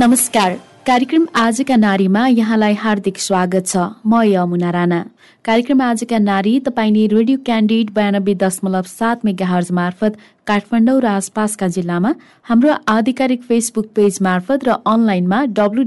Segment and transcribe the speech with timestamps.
[0.00, 0.52] नमस्कार।
[0.86, 3.76] कार्यक्रम आजका नारीमा यहाँलाई हार्दिक स्वागत छ।
[4.06, 5.00] म यमुना राणा।
[5.44, 10.16] कार्यक्रम आजका नारी तपाईँले रेडियो क्यान्डिड बयानब्बे दशमलव सात मेगाहर्ज मार्फत
[10.48, 12.12] काठमाडौँ र आसपासका जिल्लामा
[12.48, 15.84] हाम्रो आधिकारिक फेसबुक पेज मार्फत र अनलाइनमा W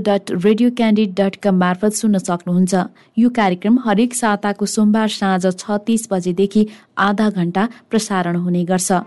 [0.00, 2.74] dot radio candid dot com मार्फत सुन्न सक्नुहुन्छ।
[3.18, 6.66] यो कार्यक्रम हरेक साताको सोमबार साँझ छ तीस बजेदेखि
[7.08, 9.04] आधा घण्टा प्रसारण हुने गर्छ।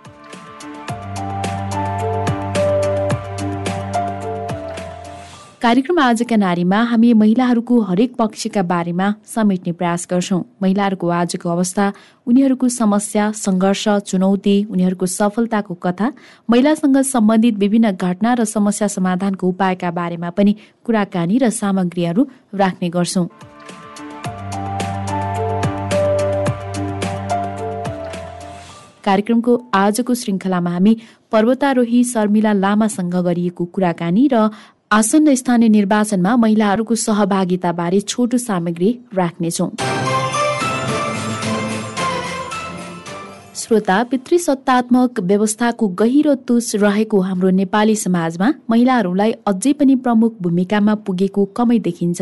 [5.62, 11.86] कार्यक्रम आजका नारीमा हामी महिलाहरूको हरेक पक्षका बारेमा समेट्ने प्रयास गर्छौँ। महिलाहरूको आजको अवस्था
[12.28, 16.12] उनीहरूको समस्या सङ्घर्ष चुनौती उनीहरूको सफलताको कथा
[16.50, 23.28] महिलासँग सम्बन्धित विभिन्न घटना र समस्या समाधानको उपायका बारेमा पनि कुराकानी र सामग्रीहरू राख्ने गर्छौँ।
[29.04, 30.94] कार्यक्रमको आजको श्रृङ्खलामा हामी
[31.32, 34.50] पर्वतारोही शर्मिला लामासँग गरिएको कुराकानी र
[34.92, 39.68] आसन्न स्थानीय निर्वाचनमा महिलाहरूको सहभागिताबारे छोटो सामग्री राख्नेछौँ।
[43.56, 51.46] श्रोता पितृसत्तात्मक व्यवस्थाको गहिरो तुस रहेको हाम्रो नेपाली समाजमा महिलाहरूलाई अझै पनि प्रमुख भूमिकामा पुगेको
[51.58, 52.22] कमै देखिन्छ।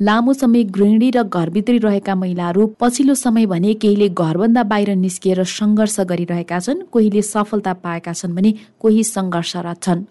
[0.00, 6.00] लामो समय गृहिणी र घरभित्री रहेका महिलाहरू पछिल्लो समय भने केहीले घरभन्दा बाहिर निस्किएर सङ्घर्ष
[6.10, 10.06] गरिरहेका छन् कोहीले सफलता पाएका छन् भने कोही सङ्घर्षरत छन्।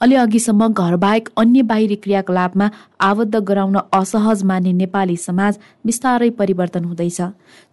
[0.00, 2.68] अलि अघिसम्म घरबाहेक अन्य बाहिरी क्रियाकलापमा
[3.00, 7.20] आबद्ध गराउन असहज मान्ने नेपाली समाज बिस्तारै परिवर्तन हुँदैछ।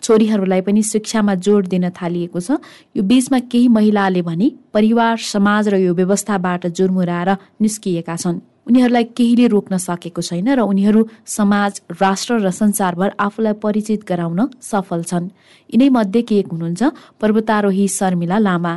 [0.03, 2.59] छोरीहरूलाई पनि शिक्षामा जोड दिन थालिएको छ।
[2.95, 7.29] यो बीचमा केही महिलाले भने परिवार समाज र यो व्यवस्थाबाट जुर्मुराएर
[7.63, 14.03] निस्किएका छन्। उनीहरूलाई केहीले रोक्न सकेको छैन र उनीहरू समाज राष्ट्र र संसारभर आफूलाई परिचित
[14.03, 15.31] गराउन सफल छन्।
[15.71, 16.83] यिनै मध्ये एक हुनुहुन्छ?
[17.21, 18.75] पर्वतारोही शर्मिला लामा।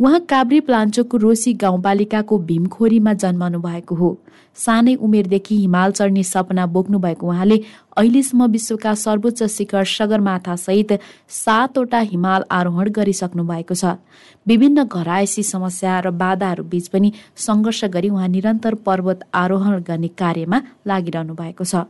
[0.00, 4.08] उहाँ काभ्रे प्लान्चोकको रोसी गाउँपालिकाको भीमखोरीमा जन्मनु भएको हो।
[4.56, 7.60] सानै उमेरदेखि हिमाल चढ्ने सपना बोक्नु भएको उहाँले
[7.96, 10.92] अहिलेसम्म विश्वका सर्वोच्च शिखर सगरमाथा सहित
[11.28, 13.96] सातवटा हिमाल आरोहण गरिसक्नु भएको छ।
[14.46, 20.60] विभिन्न घरायसी समस्या र बाधाहरू बीच पनि सङ्घर्ष गरी उहाँ निरन्तर पर्वत आरोहण गर्ने कार्यमा
[20.86, 21.86] लागिरहनु भएको छ।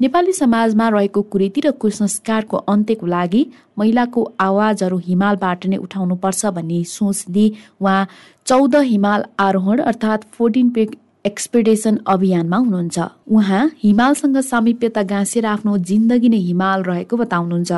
[0.00, 3.42] नेपाली समाजमा रहेको कुरीति र कुसंस्कारको अन्त्यको लागि
[3.78, 8.06] महिलाको आवाजहरू हिमालबाट नै उठाउनुपर्छ भन्ने सोच दिई उहाँ
[8.46, 10.90] चौध हिमाल आरोहण अर्थात् फोर्टिन पेक
[11.26, 12.98] एक्सपेडिसन अभियानमा हुनुहुन्छ।
[13.28, 17.72] उहाँ हिमालसँग सामिप्यता गाँसेर आफ्नो जिन्दगी नै हिमाल रहेको बताउनुहुन्छ।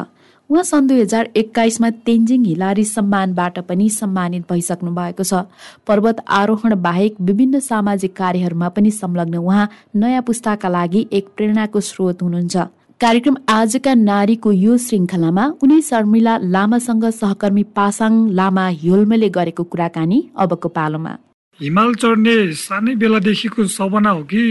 [0.50, 5.44] उहाँ सन् दुई हजार एक्काइसमा तेन्जिङ हिलारी सम्मानबाट पनि सम्मानित भइसक्नु भएको छ।
[5.86, 12.22] पर्वत आरोहण बाहेक विभिन्न सामाजिक कार्यहरूमा पनि संलग्न उहाँ नयाँ पुस्ताका लागि एक प्रेरणाको स्रोत
[12.22, 12.56] हुनुहुन्छ।
[13.00, 20.68] कार्यक्रम आजका नारीको यो श्रृङ्खलामा उनी शर्मिला लामासँग सहकर्मी पासाङ लामा ह्योल्मेले गरेको कुराकानी अबको
[20.68, 21.16] पालोमा।
[21.60, 24.42] हिमाल चढ्ने सानै बेलादेखिको सपना हो कि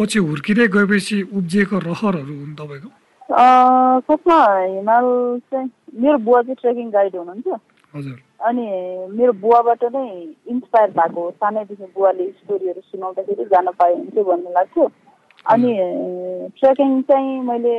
[0.00, 2.88] पछि हुर्किँदै गएपछि उब्जिएको रहरहरू हुन् तपाईँको?
[3.28, 4.38] खासमा
[4.72, 5.06] हिमाल
[5.52, 5.68] चाहिँ
[6.00, 7.48] मेरो बुवा चाहिँ ट्रेकिङ गाइड हुनुहुन्छ।
[8.48, 8.64] अनि
[9.12, 10.08] मेरो बुवाबाट नै
[10.52, 14.84] इन्सपायर भएको सानैदेखि बुवाले स्टोरीहरू सुनाउँदाखेरि जान पाए हुन्थ्यो भन्ने लाग्थ्यो।
[15.52, 15.70] अनि
[16.58, 17.76] ट्रेकिङ चाहिँ मैले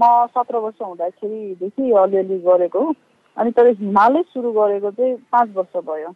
[0.00, 2.94] म सत्र वर्ष हुँदाखेरिदेखि अलिअलि गरेको हो।
[3.36, 6.10] अनि तर हिमालै सुरु गरेको चाहिँ पाँच वर्ष भयो।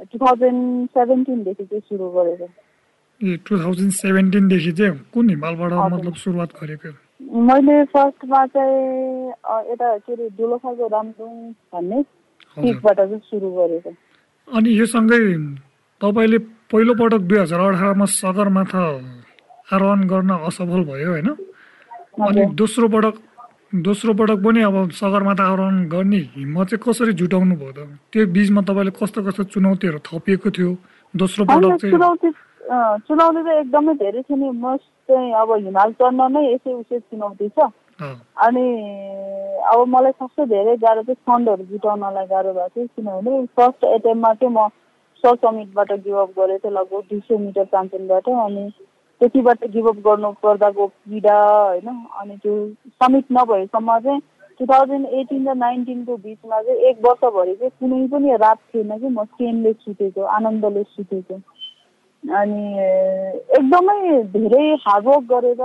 [0.00, 2.46] टु थाउजन्ड सेभेन्टिनदेखि चाहिँ सुरु गरेको।
[3.20, 6.90] ए टु थाउजन्ड सेभेन्टिनदेखि चाहिँ कुन हिमालबाट मतलब सुरुवात गरेको?
[7.22, 9.28] मैले फर्स्टमा चाहिँ
[9.70, 11.32] यता के अरे डुलोखाको रामदुङ
[11.72, 12.02] भन्ने
[12.58, 13.90] पिकबाट चाहिँ सुरु गरेको।
[14.48, 15.20] अनि यो सँगै
[16.00, 16.38] तपाईँले
[16.72, 18.82] पहिलोपटक दुई हजार अठारमा सगरमाथा
[19.72, 21.28] आरोहण गर्न असफल भयो होइन?
[22.26, 23.14] अनि दोस्रो पटक
[23.74, 27.88] दोस्रो पटक पनि अब सगरमाथा आरोहण गर्ने हिम्मत चाहिँ कसरी जुटाउनु भयो त?
[28.12, 30.72] त्यो बिचमा तपाईँले कस्तो कस्तो चुनौतीहरू थपिएको थियो?
[31.16, 31.92] दोस्रो पटक चाहिँ
[33.08, 37.48] चुनौती चाहिँ एकदमै धेरै थियो नि। मोस्ट चाहिँ अब हिमाल चढ्न नै यसै उसै चुनौती
[37.48, 37.72] छ।
[38.44, 38.64] अनि
[39.72, 44.52] अब मलाई सबसे धेरै गाह्रो चाहिँ फन्डहरू जुटाउनलाई गाह्रो भएको थियो। किनभने फर्स्ट एटेम्पमा चाहिँ
[44.52, 44.68] म
[45.24, 48.64] सर समिटबाट गिभअप गरेको थिएँ लगभग दुई सय मिटर चाम्पियनबाट अनि
[49.22, 51.88] त्यतिबाट गिभअप गर्नु पर्दाको पीडा होइन
[52.20, 52.54] अनि त्यो
[53.02, 54.20] समिट नभएसम्म चाहिँ
[54.60, 59.08] टु थाउजन्ड एटिन र नाइन्टिनको बिचमा चाहिँ एक वर्षभरि चाहिँ कुनै पनि रात थिएन कि
[59.08, 61.34] म चेनले सुतेको आनन्दले सुतेको।
[62.22, 62.64] अनि
[63.58, 65.62] एकदमै धेरै हार्डवर्क गरेर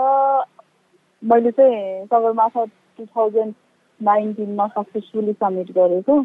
[1.23, 3.53] मैले चाहिँ सगरमाथा टु थाउजन्ड
[4.01, 6.19] नाइन्टिनमा सक्सेसफुली सब्मिट गरेको।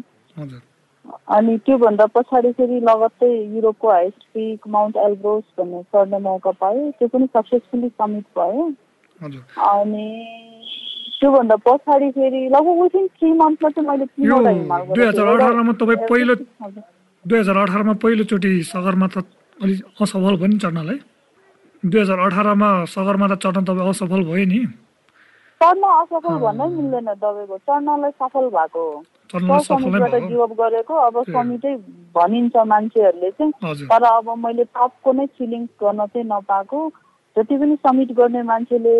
[1.05, 7.07] अनि त्योभन्दा पछाडि फेरि लगत्तै युरोपको हाइस्ट पिक माउन्ट एल्ब्रोस भन्ने चढ्ने मौका पाएँ त्यो
[7.07, 8.63] पनि सक्सेसफुल्ली सब्मिट भयो।
[9.69, 10.07] अनि
[11.19, 16.07] त्योभन्दा पछाडि फेरि लगभग विथिन थ्री मन्थमा चाहिँ मैले तिनवटा हिमाल दुई हजार अठारमा तपाईँ
[16.09, 16.35] पहिलो
[17.25, 19.21] दुई हजार अठारमा पहिलोचोटि सगरमाथा
[19.63, 20.99] अलिक असफल पनि चढ्नलाई?
[21.83, 24.59] दुई हजार अठारमा सगरमाथा चढ्न तपाईँ असफल भयो नि?
[25.61, 28.83] चढ्न असफल भन्नै मिल्दैन तपाईँको चढ्नलाई सफल भएको
[29.33, 31.75] समिटबाट गिभ गरेको अब समिटै
[32.15, 36.79] भनिन्छ मान्छेहरूले चाहिँ तर अब मैले टपको नै फिलिङ गर्न चाहिँ नपाएको।
[37.35, 38.95] जति पनि समिट गर्ने मान्छेले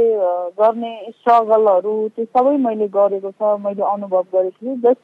[0.59, 5.01] गर्ने स्ट्रगलहरू त्यो सबै मैले गरेको छ मैले अनुभव गरेको छु। जस्ट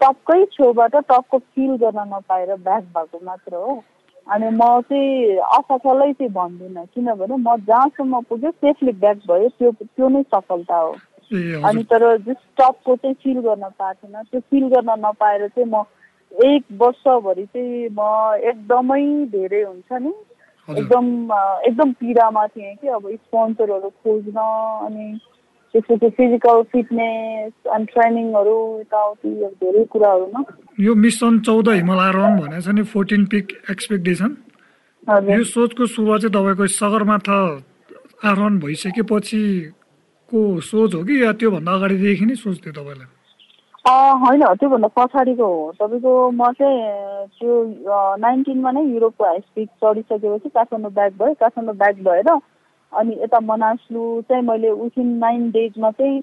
[0.00, 3.82] टपकै छेउबाट टपको फिल गर्न नपाएर ब्याक भएको मात्र हो।
[4.26, 10.08] अनि म चाहिँ असफलै चाहिँ भन्दिनँ। किनभने म जहाँसम्म पुग्यो सेफली ब्याक भयो त्यो त्यो
[10.08, 10.94] नै सफलता हो।
[11.32, 15.84] अनि तर जस टपको चाहिँ फिल गर्न पाएको थिएन त्यो फिल गर्न नपाएर चाहिँ म
[16.44, 18.00] एक वर्षभरि चाहिँ म
[18.50, 20.12] एकदमै धेरै हुन्छ नि।
[20.68, 21.06] एकदम
[21.68, 24.38] एकदम पीडामा थिएँ कि अब स्पोन्सरहरू खोज्न
[24.86, 25.18] अनि
[25.74, 29.28] त्यसपछि फिजिकल फिटनेस अनि ट्रेनिङहरू यताउति
[29.62, 30.44] धेरै कुराहरूमा।
[30.80, 34.36] यो मिसन चौध हिमालय रन भनेको छ नि फोर्टिन पिक एक्सपेक्टेसन
[35.30, 37.38] यो सोचको सुरुवात चाहिँ तपाईँको सगरमाथा
[38.24, 38.58] आरोहण
[40.32, 43.06] भइसकेपछिको सोच हो कि या त्योभन्दा अगाडिदेखि नै सोच थियो तपाईँलाई
[44.20, 47.52] होइन त्योभन्दा पछाडिको हो। तपाईँको म चाहिँ त्यो
[48.16, 52.30] नाइन्टिनमा नै युरोपको हाई स्पिड चढिसकेपछि काठमाडौँ ब्याक भयो काठमाडौँ ब्याक भएर
[52.92, 56.20] अनि यता मनास्लु चाहिँ मैले विथिन नाइन डेजमा चाहिँ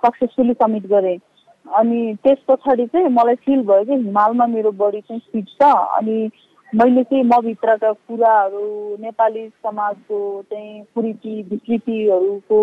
[0.00, 1.18] सक्सेसफुली सब्मिट गरेँ।
[1.66, 5.68] अनि त्यस पछाडि चाहिँ मलाई फिल भयो कि हिमालमा मेरो बडी चाहिँ फिट छ।
[5.98, 6.30] अनि
[6.72, 10.18] मैले चाहिँ म भित्रका कुराहरू नेपाली समाजको
[10.50, 12.60] चाहिँ कुरीति विकृतिहरूको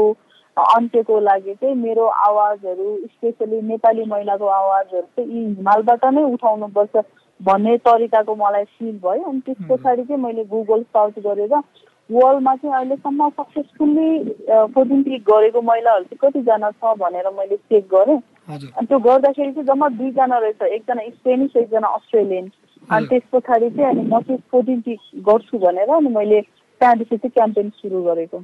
[0.76, 7.04] अन्त्यको लागि चाहिँ मेरो आवाजहरू स्पेसली नेपाली महिलाको आवाजहरू चाहिँ यी हिमालबाट नै उठाउनुपर्छ
[7.40, 11.54] भन्ने तरिकाको मलाई फिल भयो। अनि त्यस पछाडि चाहिँ मैले गुगल सर्च गरेर
[12.10, 14.10] वर्ल्डमा चाहिँ अहिलेसम्म सक्सेसफुल्ली
[14.74, 18.20] फोर्टिन क्लिक गरेको महिलाहरू चाहिँ कतिजना छ भनेर मैले चेक गरेँ।
[18.52, 22.50] अनि त्यो गर्दाखेरि चाहिँ जम्मा दुईजना रहेछ। एकजना स्पेनिस एकजना अस्ट्रेलियन
[22.90, 27.32] अनि त्यस पछाडि चाहिँ अनि म चाहिँ फोर्टिन क्लिक गर्छु भनेर अनि मैले त्यहाँदेखि चाहिँ
[27.32, 28.44] क्याम्पेन सुरु गरेको।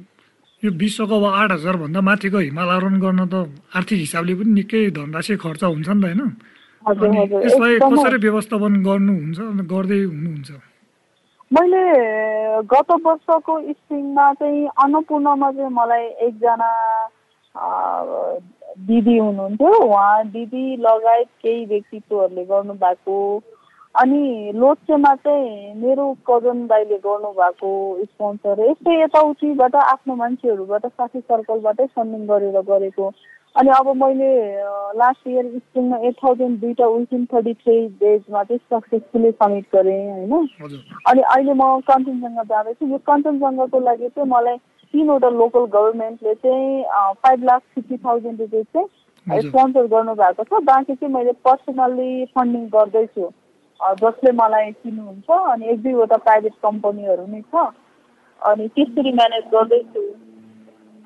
[0.62, 3.34] यो विश्वको अब आठ हजारभन्दा माथिको हिमाल आरोहण गर्न त
[3.78, 6.22] आर्थिक हिसाबले पनि निकै धनराशि खर्च हुन्छ नि त होइन?
[7.46, 9.38] यसलाई कसरी व्यवस्थापन गर्नुहुन्छ
[9.72, 10.50] गर्दै हुनुहुन्छ?
[11.54, 11.82] मैले
[12.72, 16.70] गत वर्षको स्प्रिङमा चाहिँ अन्नपूर्णमा चाहिँ मलाई एकजना
[18.88, 23.16] दिदी हुनुहुन्थ्यो। उहाँ दिदी लगायत केही व्यक्तित्वहरूले गर्नुभएको
[23.98, 27.70] अनि लोचेमा चाहिँ मेरो कजन दाईले गर्नुभएको
[28.04, 33.10] स्पोन्सर यस्तै यताउतिबाट आफ्नो मान्छेहरूबाट साथी सर्कलबाटै सन्डिङ गरेर गरेको।
[33.56, 34.30] अनि अब मैले
[35.00, 40.46] लास्ट इयर स्कुलमा एट थाउजन्ड दुईवटा विथिन थर्टी थ्री डेजमा चाहिँ सक्सेसफुली सब्मिट गरेँ होइन।
[41.08, 44.56] अनि अहिले म कञ्चनजङ्घा जाँदैछु। यो कञ्चनजङ्घाको लागि चाहिँ मलाई
[44.94, 46.84] तिनवटा लोकल गभर्मेन्टले चाहिँ
[47.26, 53.30] फाइभ लाख फिफ्टी थाउजन्ड रुपियाँ चाहिँ स्पोन्सर गर्नुभएको छ। बाँकी चाहिँ मैले पर्सनल्ली फन्डिङ गर्दैछु।
[53.80, 57.54] जसले मलाई चिन्नुहुन्छ अनि एक दुईवटा प्राइभेट कम्पनीहरू नै छ
[58.42, 60.02] अनि त्यसरी म्यानेज गर्दैछु।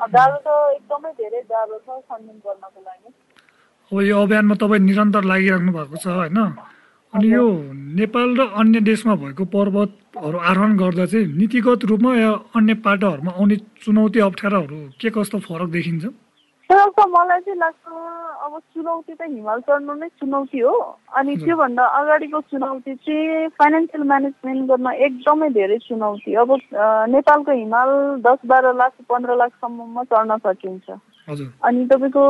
[0.00, 3.08] गाह्रो त एकदमै धेरै गाह्रो छ फन्डिङ गर्नको लागि।
[3.92, 6.38] अब यो अभियानमा तपाईँ निरन्तर लागिराख्नु भएको छ होइन?
[7.12, 7.44] अनि यो
[8.00, 13.56] नेपाल र अन्य देशमा भएको पर्वतहरू आरोहण गर्दा चाहिँ नीतिगत रूपमा या अन्य पाटोहरूमा आउने
[13.84, 16.04] चुनौती अप्ठ्याराहरू के कस्तो फरक देखिन्छ?
[16.72, 17.84] त मलाई चाहिँ लाग्छ
[18.44, 20.74] अब चुनौती त हिमाल चढ्नु नै चुनौती हो।
[21.20, 26.50] अनि त्योभन्दा अगाडिको चुनौती चाहिँ फाइनेन्सियल म्यानेजमेन्ट गर्न एकदमै धेरै चुनौती। अब
[27.14, 27.90] नेपालको हिमाल
[28.26, 30.90] दस बाह्र लाख पन्ध्र लाखसम्ममा चढ्न सकिन्छ।
[31.28, 32.24] अनि तपाईँको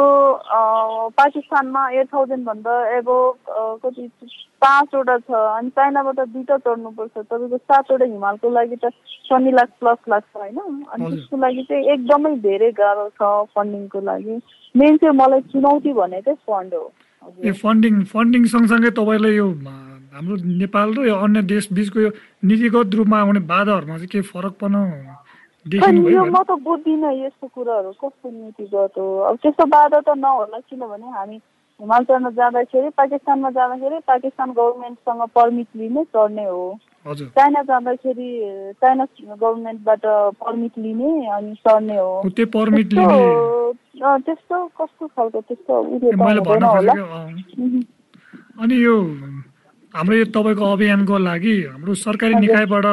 [1.16, 3.08] पाकिस्तानमा एट थाउजन्डभन्दा एब
[3.84, 4.08] कति
[4.62, 8.90] पाँचवटा छ। अनि चाइनाबाट दुईवटा चढ्नुपर्छ। तपाईँको सातवटा हिमालको लागि त
[9.28, 10.58] शनि लाख प्लस लाग्छ होइन?
[10.92, 13.22] अनि त्यसको लागि चाहिँ एकदमै धेरै गाह्रो छ
[13.56, 14.36] फन्डिङको लागि।
[14.76, 16.84] मेन चाहिँ मलाई चुनौती भनेकै फन्ड हो।
[17.44, 19.48] ए फन्डिङ फन्डिङ सँगसँगै तपाईँलाई यो
[20.12, 22.10] हाम्रो नेपाल र यो अन्य देश बिचको यो
[22.44, 24.76] नीतिगत रूपमा आउने बाधाहरूमा चाहिँ के फरक पर्न
[25.66, 31.08] यो म त बुझ्दिनँ यस्तो कुराहरू कस्तो नीतिगत हो अब त्यस्तो बाधा त नहोला किनभने
[31.08, 31.36] हामी
[31.80, 38.28] हिमाल चढ्न जाँदाखेरि पाकिस्तानमा जाँदाखेरि पाकिस्तान गभर्मेन्टसँग पर्मिट लिने चढ्ने हो चाइना जाँदाखेरि
[38.74, 40.04] चाइना गभर्मेन्टबाट
[40.42, 42.10] पर्मिट लिने अनि चढ्ने हो
[44.18, 45.78] त्यस्तो कस्तो खालको त्यस्तो
[48.58, 48.96] अनि यो
[49.94, 52.86] हाम्रो यो तपाईँको अभियानको लागि हाम्रो सरकारी निकायबाट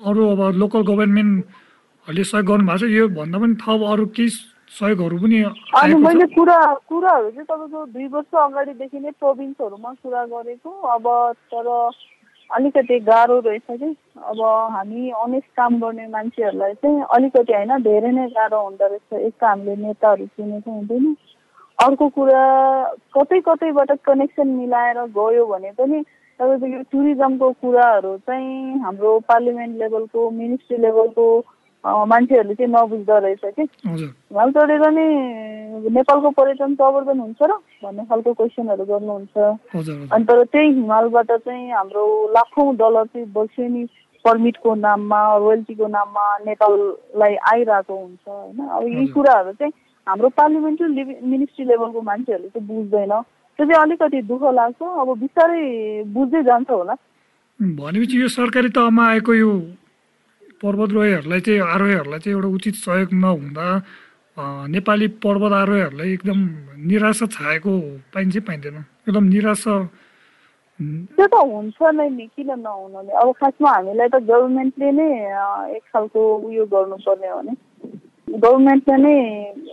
[0.00, 1.44] अरू अब लोकल गभर्मेन्ट
[2.08, 4.28] अहिले सहयोग गर्नु भएको छ। यो भन्दा पनि थप अरू केही
[4.74, 5.38] सहयोगहरू पनि
[5.78, 6.58] अनि मैले कुरा
[6.90, 11.06] कुराहरू चाहिँ तपाईँको दुई वर्ष अगाडिदेखि नै प्रोभिन्सहरूमा कुरा गरेको। अब
[11.52, 11.68] तर
[12.50, 14.40] अलिकति गाह्रो रहेछ कि। अब
[14.74, 19.44] हामी अनेक काम गर्ने मान्छेहरूलाई चाहिँ अलिकति होइन धेरै नै गाह्रो हुँदो रहेछ। एक त
[19.44, 21.06] हामीले नेताहरू चिनेको हुँदैन।
[21.78, 22.42] अर्को कुरा
[23.14, 26.02] कतै कतैबाट कनेक्सन मिलाएर गयो भने पनि
[26.40, 31.26] तपाईँको यो टुरिज्मको कुराहरू चाहिँ हाम्रो पार्लिमेन्ट लेभलको मिनिस्ट्री लेभलको
[31.84, 35.06] मान्छेहरूले चाहिँ नबुझ्दो रहेछ कि। हिमाल चढेर नि
[35.90, 39.36] नेपालको पर्यटन प्रवर्धन हुन्छ र भन्ने खालको क्वेसनहरू गर्नुहुन्छ।
[40.12, 43.84] अनि तर त्यही हिमालबाट चाहिँ हाम्रो लाखौँ डलर चाहिँ वर्षेनी
[44.24, 48.58] पर्मिटको नाममा रोयल्टीको नाममा नेपाललाई आइरहेको हुन्छ होइन?
[48.62, 49.72] अब यी कुराहरू चाहिँ
[50.06, 53.12] हाम्रो पार्लिमेन्ट्री मिनिस्ट्री लेभलको मान्छेहरूले चाहिँ बुझ्दैन।
[53.58, 55.62] त्यो चाहिँ अलिकति दुःख लाग्छ। अब बिस्तारै
[56.14, 56.94] बुझ्दै जान्छ होला।
[57.60, 59.50] भनेपछि यो सरकारी तहमा आएको यो
[60.62, 63.66] पर्वतरोहीहरूलाई चाहिँ आरोहीहरूलाई चाहिँ एउटा उचित सहयोग नहुँदा
[64.72, 66.38] नेपाली पर्वत आरोहीहरूलाई एकदम
[66.88, 67.72] निराशा छाएको
[68.14, 68.76] पाइन्छ पाइँदैन?
[69.08, 69.74] एकदम निराशा
[70.80, 73.12] त्यो त हुन्छ नै नि किन नहुनु नि?
[73.12, 75.08] अब खासमा हामीलाई त गभर्मेन्टले नै
[75.76, 77.54] एक खालको उयो गर्नुपर्ने हो नि।
[78.28, 79.16] गभर्मेन्टले नै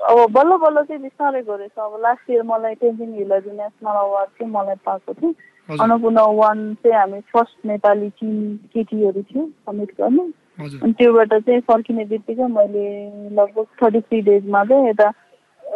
[0.09, 4.51] अब बल्ल बल्ल चाहिँ बिस्तारै गरेछ। अब लास्ट इयर मलाई टेन्जिङ हिलरी नेसनल अवार्ड चाहिँ
[4.53, 5.31] मलाई पाएको थियो।
[5.69, 8.35] अन्नपूर्ण वान चाहिँ हामी फर्स्ट नेपाली टिम
[8.75, 10.25] केटीहरू थियो सब्मिट गर्ने।
[10.59, 12.85] अनि त्योबाट चाहिँ फर्किने बित्तिकै मैले
[13.35, 15.09] लगभग थर्टी थ्री डेजमा चाहिँ यता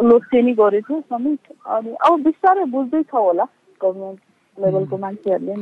[0.04, 0.24] लोड
[0.60, 3.46] गरेको थिएँ समिट अनि अब बिस्तारै बुझ्दैछ होला
[3.82, 4.20] गभर्मेन्ट
[4.58, 5.54] लेभलको मान्छेहरूले।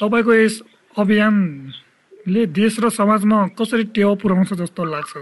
[0.00, 0.62] तपाईँको यस
[0.98, 5.16] अभियानले देश र समाजमा कसरी टेवा पुऱ्याउँछ जस्तो लाग्छ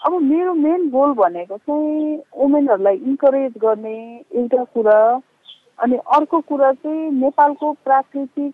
[0.00, 3.96] अब मेरो मेन गोल भनेको चाहिँ वुमेनहरूलाई इन्करेज गर्ने
[4.34, 4.98] एउटा कुरा।
[5.82, 8.52] अनि अर्को कुरा चाहिँ नेपालको प्राकृतिक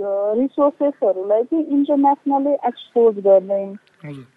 [0.00, 3.64] रिसोर्सेसहरूलाई चाहिँ इन्टरनेसनली एक्सपोज गर्ने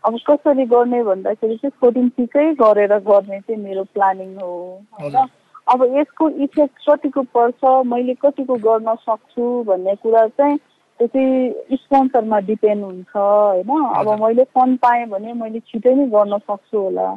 [0.06, 5.28] अब कसरी गर्ने भन्दाखेरि चाहिँ फोर्टिन सिकै गरेर गर्ने चाहिँ मेरो प्लानिङ हो होइन?
[5.72, 12.40] अब यसको इफेक्ट कतिको पर्छ मैले कतिको गर्न सक्छु भन्ने कुरा चाहिँ त्यो चाहिँ स्पोन्सरमा
[12.40, 13.70] डिपेन्ड हुन्छ होइन?
[13.96, 17.16] अब मैले फन्ड पाएँ भने मैले छिटै नै गर्न सक्छु होला।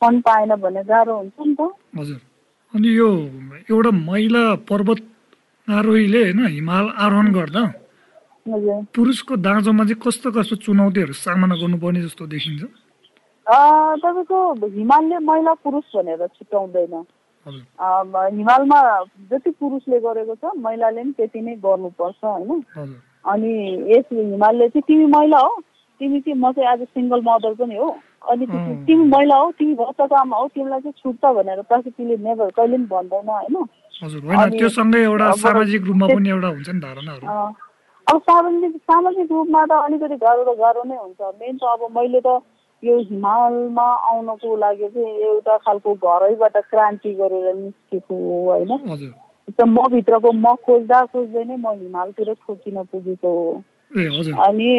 [0.00, 2.20] फन्ड पाएन भने गाह्रो हुन्छ नि त। हजुर।
[2.74, 3.08] अनि यो
[3.70, 5.00] एउटा महिला पर्वत
[5.68, 7.62] आरोहीले होइन हिमाल आरोहण गर्दा
[8.96, 12.62] पुरुषको दाँजोमा चाहिँ कस्तो कस्तो चुनौतीहरू सामना गर्नुपर्ने जस्तो देखिन्छ?
[13.46, 16.94] तपाईँको हिमालले महिला पुरुष भनेर छुट्याउँदैन।
[18.36, 18.80] हिमालमा
[19.30, 22.64] जति पुरुषले गरेको छ महिलाले पनि त्यति नै गर्नुपर्छ होइन?
[23.24, 23.52] अनि
[23.92, 25.52] यस हिमालले चाहिँ तिमी महिला हो
[26.00, 27.88] तिमी चाहिँ म चाहिँ आज सिङ्गल मदर पनि हो।
[28.30, 28.44] अनि
[28.86, 32.86] तिमी महिला हो तिमी भर्ताको आमा हो तिमीलाई चाहिँ छुट्छ भनेर प्रकृतिले नेभर कहिले पनि
[32.86, 33.56] भन्दैन होइन?
[34.02, 37.26] सामाजिक रूपमा पनि एउटा हुन्छ नि धारणाहरू
[38.06, 42.20] अब सामाजिक सामाजिक रूपमा त अलिकति गाह्रो त गाह्रो नै हुन्छ। मेन त अब मैले
[42.26, 42.28] त
[42.82, 48.72] यो हिमालमा आउनको लागि चाहिँ एउटा खालको घरैबाट क्रान्ति गरेर निस्केको हो होइन?
[49.66, 53.50] म भित्रको म खोज्दा खोज्दै नै म हिमालतिर ठोकिन पुगेको हो।
[54.46, 54.70] अनि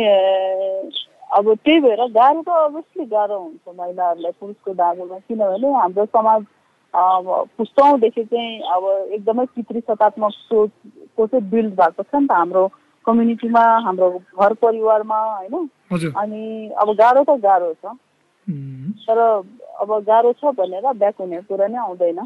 [1.38, 6.42] अब त्यही भएर गाह्रो त अभियसली गाह्रो हुन्छ महिलाहरूलाई पुरुषको दागोमा किनभने हाम्रो समाज
[7.58, 9.82] पुस्तौँदेखि चाहिँ अब एकदमै पितृ
[10.30, 12.72] सोचको चाहिँ बिल्ड भएको छ नि त हाम्रो
[13.06, 14.10] कम्युनिटीमा हाम्रो
[14.42, 15.70] घर परिवारमा होइन?
[16.18, 17.86] अनि अब गाह्रो त गाह्रो छ।
[19.10, 19.42] तर
[19.80, 22.20] अब गाह्रो छ भनेर ब्याक हुने कुरा नै आउँदैन।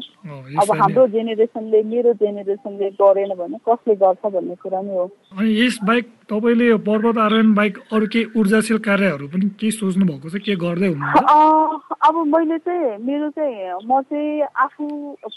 [0.58, 5.04] अब हाम्रो जेनेरेसनले मेरो जेनेरेसनले गरेन भने कसले गर्छ भन्ने कुरा नै हो।
[5.38, 10.28] अनि यस बाहेक तपाईँले पर्वत आरोहण बाहेक अरू केही ऊर्जाशील कार्यहरू पनि के सोच्नु भएको
[10.28, 10.40] छ?
[10.44, 11.92] के गर्दै हुनुहुन्छ?
[12.04, 14.84] अब मैले चाहिँ मेरो चाहिँ म चाहिँ आफू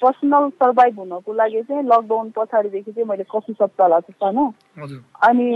[0.02, 5.48] पर्सनल सर्भाइभ हुनको लागि चाहिँ लकडाउन पछाडिदेखि चाहिँ मैले कफी सप चलाएको छ होइन। अनि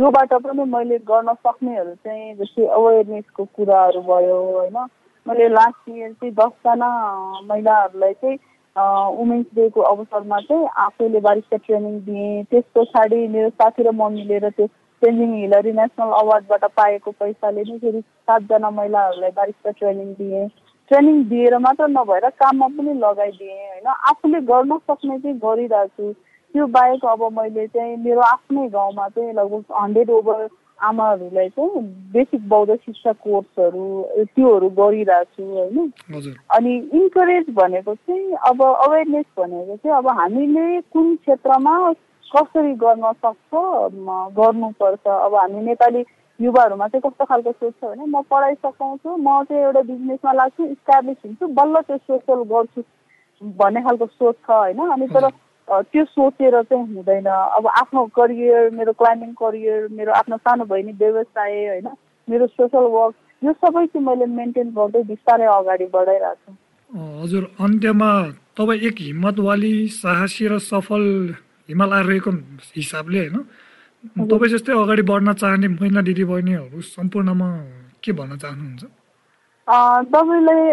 [0.00, 4.76] योबाट पनि मैले गर्न सक्नेहरू चाहिँ जस्तै अवेरनेसको कुराहरू भयो होइन।
[5.26, 6.88] मैले लास्ट इयर चाहिँ दसजना
[7.48, 8.38] महिलाहरूलाई चाहिँ
[9.16, 14.48] वुमेन्स डेको अवसरमा चाहिँ आफैले बारिस्ता ट्रेनिङ दिएँ। त्यस पछाडि मेरो साथी र म मिलेर
[14.50, 14.66] त्यो
[15.02, 20.48] चेन्जिङ हिलरी नेसनल अवार्डबाट पाएको पैसाले नै फेरि सातजना महिलाहरूलाई बारिस्ता ट्रेनिङ दिएँ।
[20.90, 26.12] ट्रेनिङ दिएर मात्र नभएर काममा पनि लगाइदिएँ होइन। आफूले गर्न सक्ने चाहिँ गरिरहेको छु
[26.54, 30.46] त्यो बाहेक अब मैले चाहिँ मेरो आफ्नै गाउँमा चाहिँ लगभग हन्ड्रेड ओभर
[30.82, 33.84] आमाहरूलाई चाहिँ बेसिक बौद्ध शिक्षा कोर्सहरू
[34.34, 41.14] त्योहरू गरिरहेको छु होइन। अनि इन्करेज भनेको चाहिँ अब अवेरनेस भनेको चाहिँ अब हामीले कुन
[41.16, 41.76] क्षेत्रमा
[42.24, 43.50] कसरी गर्न सक्छ
[44.38, 46.04] गर्नुपर्छ। अब हामी नेपाली
[46.40, 50.64] युवाहरूमा चाहिँ कस्तो खालको सोच छ भने म पढाइ सघाउँछु म चाहिँ एउटा बिजनेसमा लाग्छु
[50.66, 52.82] इस्टाब्लिस हुन्छु बल्ल त्यो सोसल गर्छु
[53.42, 55.28] भन्ने खालको सोच छ होइन। अनि तर
[55.68, 61.52] त्यो सोचेर चाहिँ हुँदैन। अब आफ्नो करियर मेरो क्लाइम्बिङ करियर मेरो आफ्नो सानो बहिनी व्यवसाय
[61.68, 61.88] होइन
[62.28, 66.52] मेरो सोसल वर्क यो सबै चाहिँ मैले मेन्टेन गर्दै बिस्तारै अगाडि बढाइरहेको छु।
[67.22, 68.10] हजुर अन्त्यमा
[68.58, 71.04] तपाईँ एक हिम्मतवाली साहसी र सफल
[71.68, 71.92] हिमाल
[72.76, 73.38] हिसाबले होइन?
[74.30, 77.48] तपाईँ जस्तै अगाडि बढ्न चाहने महिला दिदीबहिनीहरू सम्पूर्णमा
[78.02, 78.82] के भन्न चाहनुहुन्छ?
[79.68, 80.72] तपाईँलाई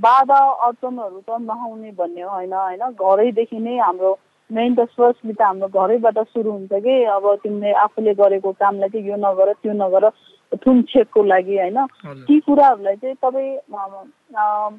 [0.00, 2.82] बाधा अडचनहरू त नआउने भन्ने होइन होइन?
[2.96, 4.16] घरैदेखि नै हाम्रो
[4.50, 7.04] मेन त फर्स्टली त हाम्रो घरैबाट सुरु हुन्छ कि?
[7.04, 10.08] अब तिमीले आफूले गरेको कामलाई चाहिँ यो नगर त्यो नगर
[10.56, 11.78] थुनछेकको लागि होइन?
[12.24, 13.56] ती कुराहरूलाई चाहिँ तपाईँ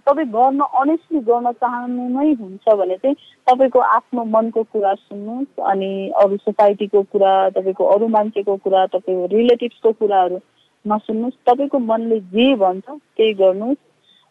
[0.01, 3.15] तपाईँ गर्न अनेस्टली गर्न चाहनु नै हुन्छ भने चाहिँ
[3.47, 9.91] तपाईँको आफ्नो मनको कुरा सुन्नुहोस् अनि अरू सोसाइटीको कुरा तपाईँको अरू मान्छेको कुरा तपाईँको रिलेटिभ्सको
[10.01, 10.39] कुराहरू
[10.85, 13.81] नसुन्नुहोस् तपाईँको मनले जे भन्छ त्यही गर्नुहोस्।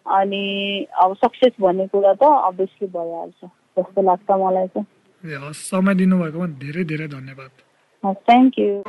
[0.07, 0.43] अनि
[1.03, 3.41] अब सक्सेस भन्ने कुरा त अभियसली भइहाल्छ
[3.77, 7.51] जस्तो लाग्छ मलाई चाहिँ समय दिनुभएकोमा धेरै धेरै धन्यवाद।
[8.25, 8.83] थ्याङ्क यू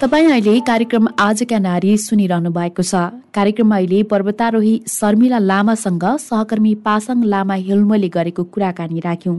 [0.00, 2.94] तपाईँ अहिले कार्यक्रम आजका नारी सुनिरहनु भएको छ।
[3.32, 9.36] कार्यक्रममा अहिले पर्वतारोही शर्मिला लामासँग सहकर्मी पासाङ लामा हिल्मोले गरेको कुराकानी राख्यौं।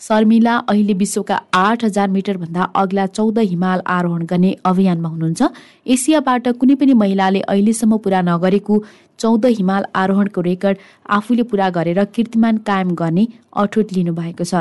[0.00, 5.42] शर्मिला अहिले विश्वका आठ हजार मिटरभन्दा अग्ला चौध हिमाल आरोहण गर्ने अभियानमा हुनुहुन्छ।
[5.86, 8.82] एसियाबाट कुनै पनि महिलाले अहिलेसम्म पूरा नगरेको
[9.18, 10.76] चौध हिमाल आरोहणको रेकर्ड
[11.10, 13.26] आफूले पूरा गरेर कीर्तिमान कायम गर्ने
[13.56, 14.54] अठोट लिनुभएको छ।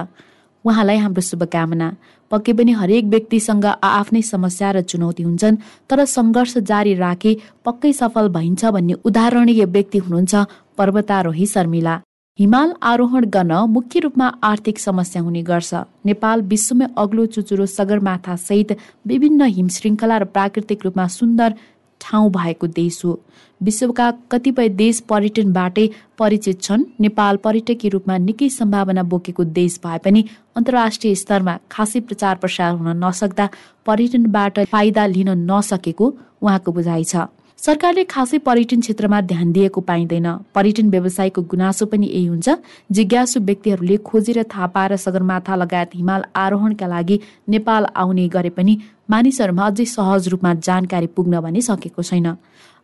[0.65, 1.88] उहाँलाई हाम्रो शुभकामना।
[2.32, 7.32] पक्कै पनि हरेक व्यक्तिसँग आफ्नै समस्या र चुनौती हुन्छन् तर सङ्घर्ष जारी राखे
[7.65, 10.36] पक्कै सफल भइन्छ भन्ने उदाहरणीय व्यक्ति हुनुहुन्छ
[10.77, 11.96] पर्वतारोही शर्मिला।
[12.39, 15.74] हिमाल आरोहण गर्न मुख्य रूपमा आर्थिक समस्या हुने गर्छ।
[16.06, 18.72] नेपाल विश्वमै अग्लो चुचुरो सगरमाथा सहित
[19.08, 21.53] विभिन्न हिमश्रृङ्खला र प्राकृतिक रूपमा सुन्दर
[22.01, 23.13] ठाउँ भएको देश हो।
[23.62, 30.24] विश्वका कतिपय देश पर्यटनबाटै परिचित छन्। नेपाल पर्यटकीय रूपमा निकै सम्भावना बोकेको देश भए पनि
[30.58, 33.50] अन्तर्राष्ट्रिय स्तरमा खासै प्रचार प्रसार हुन नसक्दा
[33.86, 37.25] पर्यटनबाट फाइदा लिन नसकेको उहाँको बुझाइ छ।
[37.59, 42.47] सरकारले खासै पर्यटन क्षेत्रमा ध्यान दिएको पाइँदैन। पर्यटन व्यवसायको गुनासो पनि यही हुन्छ।
[42.91, 48.77] जिज्ञासु व्यक्तिहरूले खोजेर थाहा पाएर सगरमाथा लगायत हिमाल आरोहणका लागि नेपाल आउने गरे पनि
[49.09, 52.27] मानिसहरूमा अझै सहज रूपमा जानकारी पुग्न भने सकेको छैन।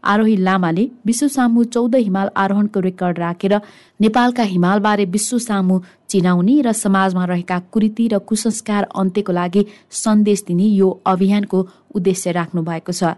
[0.04, 3.54] आरोही लामाले विश्व सामु चौध हिमाल आरोहणको रेकर्ड राखेर
[4.00, 9.66] नेपालका हिमालबारे विश्व सामु चिनाउने र समाजमा रहेका कुरीति र कुसंस्कार अन्त्यको लागि
[10.02, 13.14] सन्देश दिने यो अभियानको उद्देश्य राख्नु भएको छ।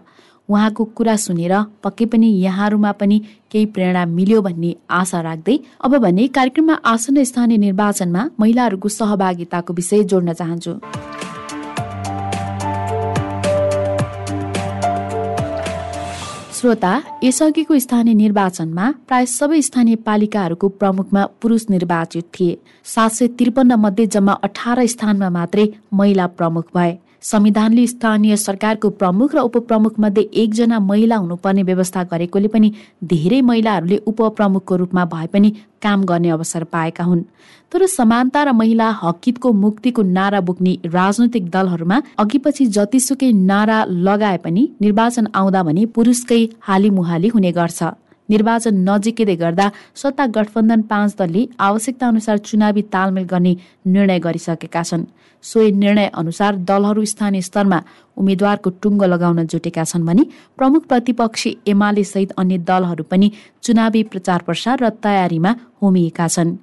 [0.48, 1.54] उहाँको कुरा सुनेर
[1.84, 3.18] पक्कै पनि यहाँहरूमा पनि
[3.50, 10.04] केही प्रेरणा मिल्यो भन्ने आशा राख्दै अब भने कार्यक्रममा आसन्न स्थानीय निर्वाचनमा महिलाहरूको सहभागिताको विषय
[10.04, 10.74] जोड्न चाहन्छु।
[16.56, 16.92] श्रोता
[17.24, 24.06] यसअघिको स्थानीय निर्वाचनमा प्राय सबै स्थानीय पालिकाहरूको प्रमुखमा पुरुष निर्वाचित थिए। सात सय त्रिपन्न मध्ये
[24.06, 30.78] जम्मा अठार स्थानमा मात्रै महिला प्रमुख भए। संविधानले स्थानीय सरकारको प्रमुख र उपप्रमुख मध्ये एकजना
[30.80, 32.72] महिला हुनुपर्ने व्यवस्था गरेकोले पनि
[33.04, 35.50] धेरै महिलाहरूले उपप्रमुखको रूपमा भए पनि
[35.82, 37.22] काम गर्ने अवसर पाएका हुन्।
[37.72, 44.68] तर समानता र महिला हकितको मुक्तिको नारा बोक्ने राजनैतिक दलहरूमा अघिपछि जतिसुकै नारा लगाए पनि
[44.80, 47.82] निर्वाचन आउँदा भने पुरुषकै हालीमुहाली हुने गर्छ।
[48.28, 53.52] निर्वाचन नजिकै गर्दा सत्ता गठबन्धन पाँच दलले आवश्यकता अनुसार चुनावी तालमेल गर्ने
[53.86, 55.04] निर्णय गरिसकेका छन्।
[55.44, 57.78] सोही निर्णय अनुसार दलहरू स्थानीय स्तरमा
[58.16, 60.22] उम्मेद्वारको टुङ्गो लगाउन जुटेका छन् भने
[60.58, 63.30] प्रमुख प्रतिपक्षी एमाले सहित अन्य दलहरू पनि
[63.62, 65.50] चुनावी प्रचार प्रसार र तयारीमा
[65.82, 66.56] होमिएका छन्।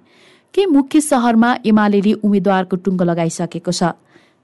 [0.53, 3.83] केही मुख्य सहरमा एमाले उम्मेद्वारको टुङ्गो लगाइसकेको छ?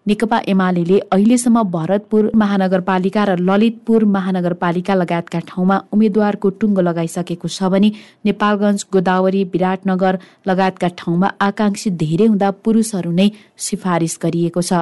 [0.05, 7.91] नेकपा एमाले अहिलेसम्म भरतपुर महानगरपालिका र ललितपुर महानगरपालिका लगायतका ठाउँमा उम्मेद्वारको टुङ्गो लगाइसकेको छ भने
[8.25, 13.27] नेपालगञ्ज गोदावरी विराटनगर लगायतका ठाउँमा आकांक्षी धेरै हुँदा पुरुषहरू नै
[13.67, 14.81] सिफारिस गरिएको छ।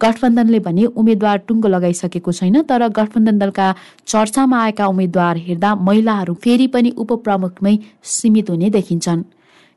[0.00, 3.68] गठबन्धनले भने उम्मेद्वार टुङ्गो लगाइसकेको छैन तर गठबन्धन दलका
[4.06, 7.78] चर्चामा आएका उम्मेद्वार हेर्दा महिलाहरू फेरि पनि उपप्रमुखमै
[8.16, 9.22] सीमित हुने देखिन्छन्।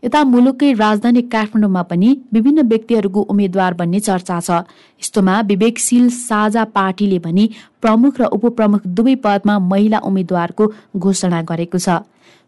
[0.07, 4.49] यता मुलुककै राजधानी काठमाडौँमा पनि विभिन्न व्यक्तिहरूको उम्मेद्वार बन्ने चर्चा छ।
[5.01, 7.47] यस्तोमा विवेकशील साझा पार्टीले भने
[7.83, 11.97] प्रमुख र उपप्रमुख दुवै पदमा महिला उम्मेद्वारको घोषणा गरेको छ।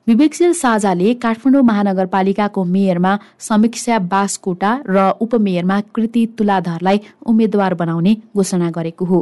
[0.07, 9.05] विवेकशील साझाले काठमाडौँ महानगरपालिकाको मेयरमा समीक्षा बासकोटा र उपमेयरमा कृति तुलाधरलाई उम्मेद्वार बनाउने घोषणा गरेको
[9.05, 9.19] हो।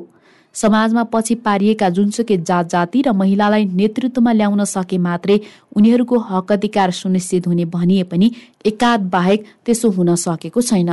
[0.58, 5.39] समाजमा पछि पारिएका जुनसुकै जात जाति र महिलालाई नेतृत्वमा ल्याउन सके मात्रै
[5.76, 8.32] उनीहरूको हक अधिकार सुनिश्चित हुने भनिए पनि
[8.65, 10.91] एकाध बाहेक त्यसो हुन सकेको छैन।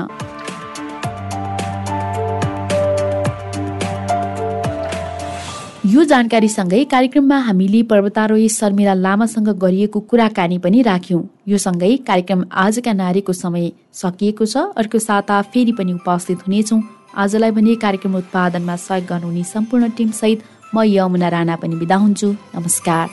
[5.87, 12.93] यो जानकारीसँगै कार्यक्रममा हामीले पर्वतारोही शर्मिला लामासँग गरिएको कुराकानी पनि राख्यौं। यो सँगै कार्यक्रम आजका
[12.93, 16.81] नारीको समय सकिएको छ। अर्को साता फेरि पनि उपस्थित हुनेछौँ।
[17.17, 20.39] आजलाई भने कार्यक्रम उत्पादनमा सहयोग गर्नुहुने सम्पूर्ण टिमसहित
[20.75, 23.09] म यमुना राणा पनि बिदा हुन्छु। नमस्कार।